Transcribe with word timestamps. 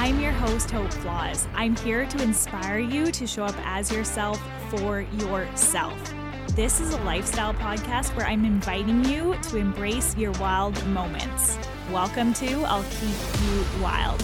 I'm 0.00 0.20
your 0.20 0.30
host, 0.30 0.70
Hope 0.70 0.92
Flawse. 0.92 1.48
I'm 1.54 1.74
here 1.74 2.06
to 2.06 2.22
inspire 2.22 2.78
you 2.78 3.10
to 3.10 3.26
show 3.26 3.42
up 3.42 3.56
as 3.64 3.90
yourself 3.90 4.40
for 4.70 5.00
yourself. 5.00 6.14
This 6.54 6.80
is 6.80 6.94
a 6.94 7.02
lifestyle 7.02 7.52
podcast 7.52 8.16
where 8.16 8.24
I'm 8.24 8.44
inviting 8.44 9.04
you 9.06 9.34
to 9.42 9.56
embrace 9.56 10.16
your 10.16 10.30
wild 10.38 10.86
moments. 10.86 11.58
Welcome 11.90 12.32
to 12.34 12.62
I'll 12.62 12.84
Keep 12.84 13.42
You 13.42 13.82
Wild. 13.82 14.22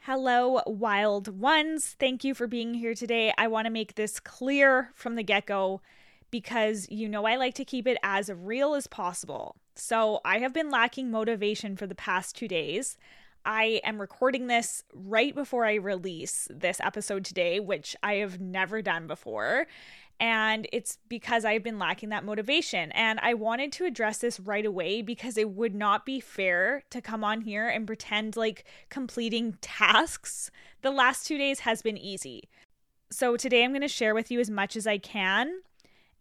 Hello, 0.00 0.62
wild 0.66 1.40
ones. 1.40 1.94
Thank 2.00 2.24
you 2.24 2.34
for 2.34 2.48
being 2.48 2.74
here 2.74 2.96
today. 2.96 3.32
I 3.38 3.46
want 3.46 3.66
to 3.66 3.70
make 3.70 3.94
this 3.94 4.18
clear 4.18 4.90
from 4.96 5.14
the 5.14 5.22
get 5.22 5.46
go 5.46 5.82
because 6.30 6.86
you 6.90 7.08
know 7.08 7.26
I 7.26 7.36
like 7.36 7.54
to 7.54 7.64
keep 7.64 7.86
it 7.86 7.98
as 8.02 8.30
real 8.32 8.74
as 8.74 8.86
possible. 8.86 9.56
So 9.74 10.20
I 10.24 10.38
have 10.38 10.52
been 10.52 10.70
lacking 10.70 11.10
motivation 11.10 11.76
for 11.76 11.86
the 11.86 11.94
past 11.94 12.36
two 12.36 12.48
days. 12.48 12.96
I 13.44 13.80
am 13.84 14.00
recording 14.00 14.46
this 14.46 14.84
right 14.92 15.34
before 15.34 15.64
I 15.64 15.74
release 15.74 16.46
this 16.50 16.80
episode 16.80 17.24
today, 17.24 17.58
which 17.58 17.96
I 18.02 18.14
have 18.14 18.40
never 18.40 18.82
done 18.82 19.06
before. 19.06 19.66
And 20.20 20.68
it's 20.70 20.98
because 21.08 21.46
I've 21.46 21.62
been 21.62 21.78
lacking 21.78 22.10
that 22.10 22.24
motivation. 22.24 22.92
And 22.92 23.18
I 23.22 23.32
wanted 23.32 23.72
to 23.72 23.86
address 23.86 24.18
this 24.18 24.38
right 24.38 24.66
away 24.66 25.00
because 25.00 25.38
it 25.38 25.50
would 25.50 25.74
not 25.74 26.04
be 26.04 26.20
fair 26.20 26.82
to 26.90 27.00
come 27.00 27.24
on 27.24 27.40
here 27.40 27.66
and 27.66 27.86
pretend 27.86 28.36
like 28.36 28.64
completing 28.90 29.56
tasks 29.62 30.50
the 30.82 30.90
last 30.90 31.26
two 31.26 31.38
days 31.38 31.60
has 31.60 31.80
been 31.80 31.96
easy. 31.96 32.50
So 33.10 33.38
today 33.38 33.64
I'm 33.64 33.70
going 33.70 33.80
to 33.80 33.88
share 33.88 34.14
with 34.14 34.30
you 34.30 34.40
as 34.40 34.50
much 34.50 34.76
as 34.76 34.86
I 34.86 34.98
can 34.98 35.62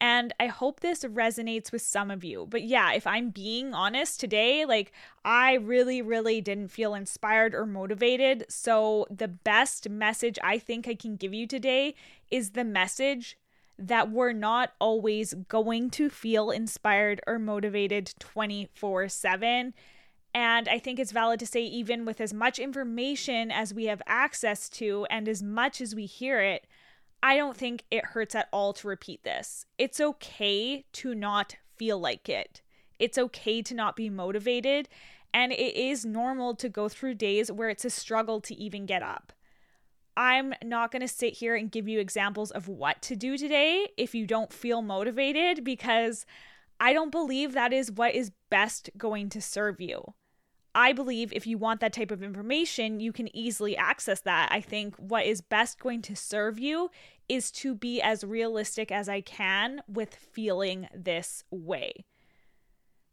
and 0.01 0.33
I 0.39 0.47
hope 0.47 0.79
this 0.79 1.03
resonates 1.03 1.71
with 1.71 1.81
some 1.81 2.09
of 2.09 2.23
you. 2.23 2.47
But 2.49 2.63
yeah, 2.63 2.93
if 2.93 3.05
I'm 3.05 3.31
being 3.31 3.73
honest 3.73 4.19
today, 4.19 4.63
like 4.65 4.93
I 5.25 5.55
really, 5.55 6.01
really 6.01 6.39
didn't 6.39 6.69
feel 6.69 6.93
inspired 6.93 7.53
or 7.53 7.65
motivated. 7.65 8.45
So 8.47 9.07
the 9.09 9.27
best 9.27 9.89
message 9.89 10.39
I 10.41 10.57
think 10.57 10.87
I 10.87 10.95
can 10.95 11.17
give 11.17 11.33
you 11.33 11.45
today 11.47 11.95
is 12.31 12.51
the 12.51 12.63
message 12.63 13.37
that 13.77 14.09
we're 14.09 14.33
not 14.33 14.73
always 14.79 15.33
going 15.47 15.89
to 15.91 16.09
feel 16.09 16.49
inspired 16.49 17.21
or 17.27 17.39
motivated 17.39 18.13
24 18.19 19.09
7. 19.09 19.73
And 20.33 20.67
I 20.69 20.79
think 20.79 20.99
it's 20.99 21.11
valid 21.11 21.39
to 21.39 21.47
say, 21.47 21.63
even 21.63 22.05
with 22.05 22.21
as 22.21 22.33
much 22.33 22.59
information 22.59 23.51
as 23.51 23.73
we 23.73 23.85
have 23.85 24.01
access 24.05 24.69
to 24.69 25.07
and 25.09 25.27
as 25.27 25.41
much 25.41 25.81
as 25.81 25.95
we 25.95 26.05
hear 26.05 26.39
it, 26.39 26.67
I 27.21 27.35
don't 27.35 27.57
think 27.57 27.83
it 27.91 28.05
hurts 28.05 28.35
at 28.35 28.49
all 28.51 28.73
to 28.73 28.87
repeat 28.87 29.23
this. 29.23 29.65
It's 29.77 29.99
okay 29.99 30.85
to 30.93 31.13
not 31.13 31.57
feel 31.77 31.99
like 31.99 32.29
it. 32.29 32.61
It's 32.97 33.17
okay 33.17 33.61
to 33.61 33.73
not 33.73 33.95
be 33.95 34.09
motivated. 34.09 34.89
And 35.33 35.51
it 35.51 35.75
is 35.75 36.05
normal 36.05 36.55
to 36.55 36.69
go 36.69 36.89
through 36.89 37.15
days 37.15 37.51
where 37.51 37.69
it's 37.69 37.85
a 37.85 37.89
struggle 37.89 38.41
to 38.41 38.55
even 38.55 38.85
get 38.85 39.03
up. 39.03 39.33
I'm 40.17 40.53
not 40.63 40.91
going 40.91 41.01
to 41.01 41.07
sit 41.07 41.35
here 41.35 41.55
and 41.55 41.71
give 41.71 41.87
you 41.87 41.99
examples 41.99 42.51
of 42.51 42.67
what 42.67 43.01
to 43.03 43.15
do 43.15 43.37
today 43.37 43.87
if 43.95 44.13
you 44.13 44.27
don't 44.27 44.51
feel 44.51 44.81
motivated 44.81 45.63
because 45.63 46.25
I 46.79 46.93
don't 46.93 47.11
believe 47.11 47.53
that 47.53 47.71
is 47.71 47.91
what 47.91 48.15
is 48.15 48.31
best 48.49 48.89
going 48.97 49.29
to 49.29 49.41
serve 49.41 49.79
you. 49.79 50.13
I 50.75 50.93
believe 50.93 51.33
if 51.33 51.47
you 51.47 51.57
want 51.57 51.79
that 51.81 51.93
type 51.93 52.11
of 52.11 52.21
information, 52.21 52.99
you 52.99 53.11
can 53.11 53.35
easily 53.35 53.75
access 53.75 54.21
that. 54.21 54.49
I 54.51 54.61
think 54.61 54.95
what 54.97 55.25
is 55.25 55.41
best 55.41 55.79
going 55.79 56.01
to 56.03 56.15
serve 56.15 56.59
you 56.59 56.91
is 57.27 57.51
to 57.51 57.73
be 57.73 58.01
as 58.01 58.23
realistic 58.23 58.91
as 58.91 59.09
I 59.09 59.21
can 59.21 59.81
with 59.87 60.13
feeling 60.15 60.87
this 60.93 61.43
way. 61.49 62.05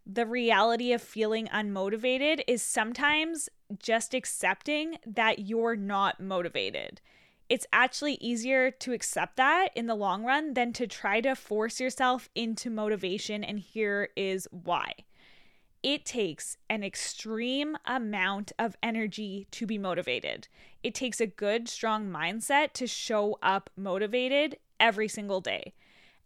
The 0.07 0.27
reality 0.27 0.93
of 0.93 1.03
feeling 1.03 1.49
unmotivated 1.49 2.43
is 2.47 2.63
sometimes 2.63 3.49
just 3.79 4.15
accepting 4.15 4.99
that 5.07 5.41
you're 5.41 5.77
not 5.77 6.21
motivated. 6.21 7.01
It's 7.49 7.67
actually 7.73 8.15
easier 8.15 8.71
to 8.71 8.93
accept 8.93 9.37
that 9.37 9.71
in 9.75 9.87
the 9.87 9.95
long 9.95 10.25
run 10.25 10.55
than 10.55 10.73
to 10.75 10.87
try 10.87 11.21
to 11.23 11.35
force 11.35 11.81
yourself 11.81 12.29
into 12.35 12.71
motivation, 12.71 13.43
and 13.43 13.59
here 13.59 14.11
is 14.17 14.47
why 14.51 14.93
it 15.87 16.05
takes 16.05 16.57
an 16.69 16.83
extreme 16.83 17.79
amount 17.87 18.51
of 18.59 18.77
energy 18.83 19.47
to 19.53 19.65
be 19.65 19.79
motivated. 19.79 20.49
It 20.83 20.97
takes 20.97 21.21
a 21.21 21.29
good, 21.29 21.69
strong 21.69 22.11
mindset 22.11 22.73
to 22.73 22.89
show 22.89 23.39
up 23.41 23.71
motivated 23.77 24.57
every 24.81 25.07
single 25.07 25.41
day. 25.41 25.75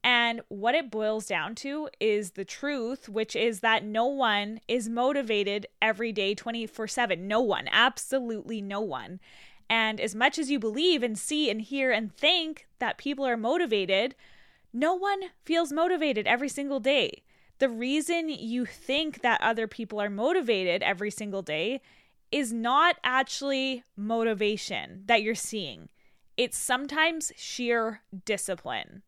And 0.02 0.40
what 0.48 0.74
it 0.74 0.90
boils 0.90 1.26
down 1.26 1.56
to 1.56 1.90
is 2.00 2.30
the 2.30 2.44
truth, 2.46 3.06
which 3.06 3.36
is 3.36 3.60
that 3.60 3.84
no 3.84 4.06
one 4.06 4.60
is 4.66 4.88
motivated 4.88 5.66
every 5.82 6.10
day 6.10 6.34
24 6.34 6.88
7. 6.88 7.28
No 7.28 7.42
one, 7.42 7.68
absolutely 7.70 8.62
no 8.62 8.80
one. 8.80 9.20
And 9.68 10.00
as 10.00 10.14
much 10.14 10.38
as 10.38 10.50
you 10.50 10.58
believe 10.58 11.02
and 11.02 11.18
see 11.18 11.50
and 11.50 11.60
hear 11.60 11.92
and 11.92 12.16
think 12.16 12.66
that 12.78 12.96
people 12.96 13.26
are 13.26 13.36
motivated, 13.36 14.14
no 14.72 14.94
one 14.94 15.20
feels 15.44 15.70
motivated 15.70 16.26
every 16.26 16.48
single 16.48 16.80
day 16.80 17.24
the 17.60 17.68
reason 17.68 18.30
you 18.30 18.64
think 18.64 19.20
that 19.20 19.40
other 19.42 19.68
people 19.68 20.00
are 20.00 20.10
motivated 20.10 20.82
every 20.82 21.10
single 21.10 21.42
day 21.42 21.80
is 22.32 22.52
not 22.52 22.96
actually 23.04 23.84
motivation 23.96 25.02
that 25.06 25.22
you're 25.22 25.34
seeing. 25.34 25.90
It's 26.36 26.56
sometimes 26.56 27.32
sheer 27.36 28.00
discipline. 28.24 29.02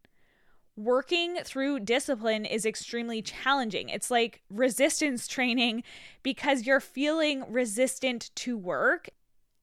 Working 0.77 1.37
through 1.45 1.81
discipline 1.81 2.45
is 2.45 2.67
extremely 2.67 3.23
challenging. 3.23 3.89
It's 3.89 4.11
like 4.11 4.43
resistance 4.51 5.27
training 5.29 5.83
because 6.23 6.67
you're 6.67 6.81
feeling 6.81 7.45
resistant 7.49 8.31
to 8.37 8.59
work 8.59 9.09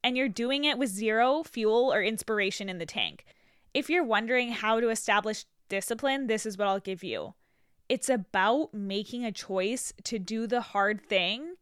and 0.04 0.18
you're 0.18 0.30
doing 0.30 0.64
it 0.64 0.80
with 0.80 0.90
zero 0.90 1.44
fuel 1.44 1.94
or 1.94 2.02
inspiration 2.02 2.70
in 2.70 2.80
the 2.80 2.86
tank. 2.86 3.26
If 3.74 3.88
you're 3.90 4.04
wondering 4.04 4.52
how 4.52 4.80
to 4.80 4.90
establish 4.90 5.46
discipline, 5.68 6.26
this 6.26 6.46
is 6.46 6.58
what 6.58 6.68
I'll 6.68 6.80
give 6.80 7.04
you 7.04 7.36
it's 7.90 8.08
about 8.08 8.74
making 8.74 9.26
a 9.26 9.32
choice 9.32 9.92
to 10.04 10.20
do 10.20 10.46
the 10.46 10.62
hard 10.62 11.02
thing 11.02 11.56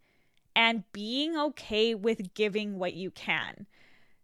and 0.55 0.83
being 0.91 1.37
okay 1.37 1.95
with 1.95 2.33
giving 2.33 2.77
what 2.77 2.93
you 2.93 3.09
can. 3.09 3.65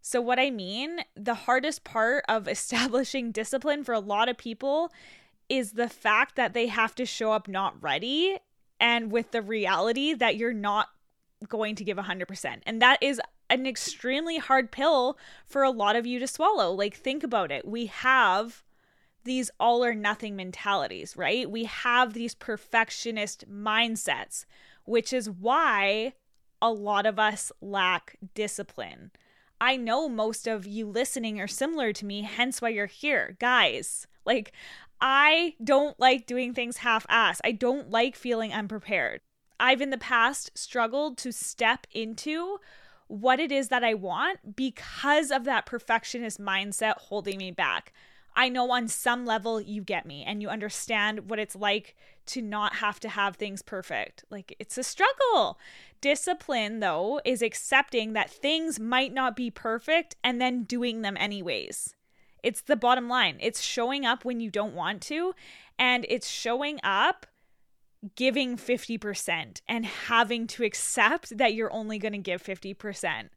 So, 0.02 0.20
what 0.20 0.38
I 0.38 0.50
mean, 0.50 1.00
the 1.16 1.34
hardest 1.34 1.82
part 1.82 2.24
of 2.28 2.46
establishing 2.48 3.32
discipline 3.32 3.82
for 3.82 3.94
a 3.94 4.00
lot 4.00 4.28
of 4.28 4.36
people 4.36 4.92
is 5.48 5.72
the 5.72 5.88
fact 5.88 6.36
that 6.36 6.52
they 6.52 6.66
have 6.66 6.94
to 6.96 7.06
show 7.06 7.32
up 7.32 7.48
not 7.48 7.82
ready 7.82 8.36
and 8.78 9.10
with 9.10 9.30
the 9.30 9.42
reality 9.42 10.12
that 10.12 10.36
you're 10.36 10.52
not 10.52 10.88
going 11.48 11.74
to 11.76 11.84
give 11.84 11.96
100%. 11.96 12.60
And 12.66 12.82
that 12.82 13.02
is 13.02 13.20
an 13.50 13.66
extremely 13.66 14.38
hard 14.38 14.70
pill 14.70 15.18
for 15.46 15.62
a 15.62 15.70
lot 15.70 15.96
of 15.96 16.06
you 16.06 16.18
to 16.18 16.26
swallow. 16.26 16.72
Like, 16.72 16.96
think 16.96 17.22
about 17.22 17.50
it. 17.50 17.66
We 17.66 17.86
have 17.86 18.62
these 19.24 19.50
all 19.58 19.84
or 19.84 19.94
nothing 19.94 20.36
mentalities, 20.36 21.16
right? 21.16 21.50
We 21.50 21.64
have 21.64 22.12
these 22.12 22.34
perfectionist 22.34 23.50
mindsets, 23.50 24.44
which 24.84 25.12
is 25.12 25.28
why 25.28 26.12
a 26.62 26.70
lot 26.70 27.06
of 27.06 27.18
us 27.18 27.52
lack 27.60 28.16
discipline. 28.34 29.10
I 29.60 29.76
know 29.76 30.08
most 30.08 30.46
of 30.46 30.66
you 30.66 30.86
listening 30.86 31.40
are 31.40 31.46
similar 31.46 31.92
to 31.92 32.06
me, 32.06 32.22
hence 32.22 32.60
why 32.60 32.70
you're 32.70 32.86
here. 32.86 33.36
Guys, 33.40 34.06
like, 34.24 34.52
I 35.00 35.54
don't 35.62 35.98
like 36.00 36.26
doing 36.26 36.54
things 36.54 36.78
half 36.78 37.06
ass. 37.08 37.40
I 37.44 37.52
don't 37.52 37.90
like 37.90 38.16
feeling 38.16 38.52
unprepared. 38.52 39.20
I've 39.60 39.80
in 39.80 39.90
the 39.90 39.98
past 39.98 40.50
struggled 40.54 41.18
to 41.18 41.32
step 41.32 41.86
into 41.90 42.58
what 43.06 43.38
it 43.38 43.52
is 43.52 43.68
that 43.68 43.84
I 43.84 43.94
want 43.94 44.56
because 44.56 45.30
of 45.30 45.44
that 45.44 45.66
perfectionist 45.66 46.40
mindset 46.40 46.94
holding 46.98 47.38
me 47.38 47.50
back. 47.50 47.92
I 48.36 48.48
know 48.48 48.70
on 48.72 48.88
some 48.88 49.24
level 49.24 49.60
you 49.60 49.82
get 49.82 50.06
me 50.06 50.24
and 50.24 50.42
you 50.42 50.48
understand 50.48 51.30
what 51.30 51.38
it's 51.38 51.54
like 51.54 51.94
to 52.26 52.42
not 52.42 52.76
have 52.76 52.98
to 53.00 53.08
have 53.08 53.36
things 53.36 53.62
perfect. 53.62 54.24
Like 54.30 54.56
it's 54.58 54.78
a 54.78 54.82
struggle. 54.82 55.58
Discipline, 56.00 56.80
though, 56.80 57.20
is 57.24 57.42
accepting 57.42 58.12
that 58.12 58.30
things 58.30 58.80
might 58.80 59.12
not 59.12 59.36
be 59.36 59.50
perfect 59.50 60.16
and 60.22 60.40
then 60.40 60.64
doing 60.64 61.02
them 61.02 61.16
anyways. 61.18 61.94
It's 62.42 62.60
the 62.60 62.76
bottom 62.76 63.08
line. 63.08 63.38
It's 63.40 63.62
showing 63.62 64.04
up 64.04 64.24
when 64.24 64.38
you 64.38 64.50
don't 64.50 64.74
want 64.74 65.00
to, 65.02 65.34
and 65.78 66.04
it's 66.08 66.28
showing 66.28 66.78
up 66.82 67.26
giving 68.16 68.58
50% 68.58 69.62
and 69.66 69.86
having 69.86 70.46
to 70.48 70.62
accept 70.62 71.38
that 71.38 71.54
you're 71.54 71.72
only 71.72 71.98
going 71.98 72.12
to 72.12 72.18
give 72.18 72.42
50%. 72.42 73.30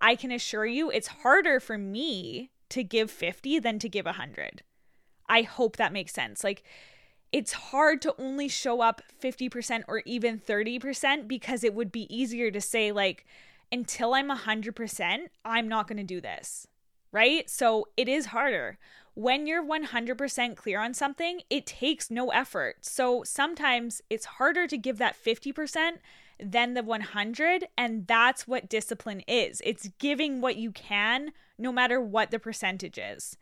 I 0.00 0.16
can 0.16 0.32
assure 0.32 0.66
you 0.66 0.90
it's 0.90 1.08
harder 1.08 1.60
for 1.60 1.76
me 1.76 2.50
to 2.74 2.84
give 2.84 3.10
50 3.10 3.58
than 3.60 3.78
to 3.78 3.88
give 3.88 4.04
100. 4.04 4.62
I 5.28 5.42
hope 5.42 5.76
that 5.76 5.92
makes 5.92 6.12
sense. 6.12 6.44
Like, 6.44 6.64
it's 7.32 7.52
hard 7.52 8.02
to 8.02 8.14
only 8.18 8.48
show 8.48 8.80
up 8.80 9.00
50% 9.22 9.84
or 9.88 10.02
even 10.04 10.38
30% 10.38 11.26
because 11.26 11.64
it 11.64 11.74
would 11.74 11.90
be 11.90 12.14
easier 12.14 12.50
to 12.50 12.60
say, 12.60 12.92
like, 12.92 13.24
until 13.72 14.14
I'm 14.14 14.28
100%, 14.28 15.18
I'm 15.44 15.68
not 15.68 15.88
going 15.88 15.98
to 15.98 16.04
do 16.04 16.20
this. 16.20 16.66
Right? 17.10 17.48
So 17.48 17.88
it 17.96 18.08
is 18.08 18.26
harder. 18.26 18.78
When 19.14 19.46
you're 19.46 19.64
100% 19.64 20.56
clear 20.56 20.80
on 20.80 20.92
something, 20.92 21.40
it 21.48 21.66
takes 21.66 22.10
no 22.10 22.30
effort. 22.30 22.84
So 22.84 23.22
sometimes 23.22 24.02
it's 24.10 24.24
harder 24.24 24.66
to 24.66 24.76
give 24.76 24.98
that 24.98 25.16
50% 25.16 25.98
than 26.40 26.74
the 26.74 26.82
100. 26.82 27.68
And 27.78 28.08
that's 28.08 28.48
what 28.48 28.68
discipline 28.68 29.22
is 29.28 29.62
it's 29.64 29.88
giving 29.98 30.40
what 30.40 30.56
you 30.56 30.72
can, 30.72 31.32
no 31.56 31.70
matter 31.70 32.00
what 32.00 32.32
the 32.32 32.40
percentage 32.40 32.98
is. 32.98 33.36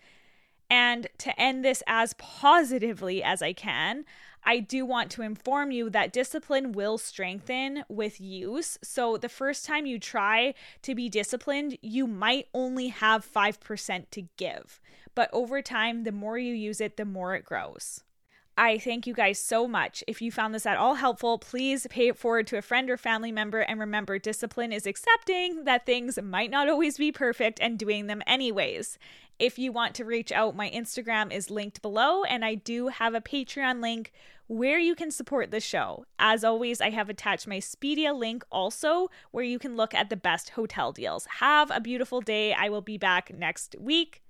And 0.72 1.06
to 1.19 1.38
end 1.38 1.62
this 1.62 1.82
as 1.86 2.14
positively 2.14 3.22
as 3.22 3.42
I 3.42 3.52
can, 3.52 4.06
I 4.42 4.58
do 4.60 4.86
want 4.86 5.10
to 5.10 5.22
inform 5.22 5.70
you 5.70 5.90
that 5.90 6.14
discipline 6.14 6.72
will 6.72 6.96
strengthen 6.96 7.84
with 7.90 8.19
use. 8.22 8.78
So, 8.82 9.19
the 9.19 9.28
first 9.28 9.66
time 9.66 9.84
you 9.84 9.98
try 9.98 10.54
to 10.80 10.94
be 10.94 11.10
disciplined, 11.10 11.76
you 11.82 12.06
might 12.06 12.48
only 12.54 12.88
have 12.88 13.30
5% 13.30 14.04
to 14.12 14.22
give. 14.38 14.80
But 15.14 15.28
over 15.34 15.60
time, 15.60 16.04
the 16.04 16.10
more 16.10 16.38
you 16.38 16.54
use 16.54 16.80
it, 16.80 16.96
the 16.96 17.04
more 17.04 17.34
it 17.34 17.44
grows. 17.44 18.02
I 18.56 18.76
thank 18.76 19.06
you 19.06 19.14
guys 19.14 19.38
so 19.38 19.66
much. 19.66 20.04
If 20.06 20.20
you 20.20 20.31
found 20.31 20.54
this 20.54 20.66
at 20.66 20.76
all 20.76 20.94
helpful, 20.96 21.38
please 21.38 21.87
pay 21.88 22.08
it 22.08 22.19
forward 22.19 22.46
to 22.49 22.58
a 22.58 22.62
friend 22.62 22.90
or 22.90 22.99
family 22.99 23.32
member. 23.32 23.60
And 23.60 23.81
remember, 23.81 24.19
discipline 24.19 24.72
is 24.72 24.87
accepting 24.87 25.64
that 25.64 25.87
things 25.87 26.19
might 26.22 26.50
not 26.50 26.69
always 26.69 26.99
be 26.99 27.12
perfect 27.12 27.60
and 27.60 27.78
doing 27.78 28.08
them 28.08 28.22
anyways. 28.26 28.99
If 29.38 29.58
you 29.58 29.72
want 29.72 29.94
to 29.94 30.04
reach 30.04 30.31
out, 30.31 30.54
my 30.54 30.70
Instagram 30.70 31.32
is 31.32 31.50
linked 31.50 31.81
below, 31.81 32.25
and 32.25 32.44
I 32.44 32.54
do 32.54 32.88
have 32.88 33.14
a 33.14 33.22
Patreon 33.22 33.81
link 33.81 34.12
where 34.46 34.78
you 34.78 34.94
can 34.94 35.10
support 35.10 35.50
the 35.50 35.58
show. 35.58 36.04
As 36.19 36.44
always, 36.44 36.82
I 36.82 36.90
have 36.90 37.08
attached 37.08 37.46
my 37.46 37.56
Expedia 37.56 38.14
link 38.14 38.44
also, 38.52 39.08
where 39.31 39.44
you 39.44 39.58
can 39.58 39.76
look 39.76 39.94
at 39.94 40.10
the 40.10 40.16
best 40.16 40.50
hotel 40.50 40.93
deals. 40.93 41.26
Have 41.38 41.70
a 41.70 41.81
beautiful 41.81 42.20
day. 42.20 42.52
I 42.52 42.69
will 42.69 42.82
be 42.82 42.99
back 42.99 43.32
next 43.34 43.75
week. 43.81 44.22